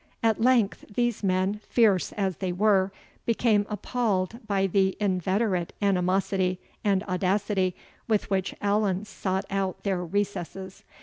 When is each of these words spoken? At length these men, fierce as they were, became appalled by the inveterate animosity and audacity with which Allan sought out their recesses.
At 0.23 0.41
length 0.41 0.83
these 0.91 1.21
men, 1.23 1.61
fierce 1.69 2.11
as 2.13 2.37
they 2.37 2.51
were, 2.51 2.91
became 3.27 3.67
appalled 3.69 4.39
by 4.47 4.65
the 4.65 4.97
inveterate 4.99 5.73
animosity 5.79 6.59
and 6.83 7.03
audacity 7.03 7.75
with 8.07 8.27
which 8.31 8.55
Allan 8.61 9.05
sought 9.05 9.45
out 9.51 9.83
their 9.83 10.03
recesses. 10.03 10.83